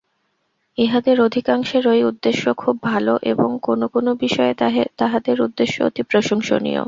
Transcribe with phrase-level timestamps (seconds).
[0.77, 4.53] ইঁহাদের অধিকাংশেরই উদ্দেশ্য খুব ভাল এবং কোন কোন বিষয়ে
[4.97, 6.79] তাঁহাদের উদ্দেশ্য অতি প্রশংসনীয়।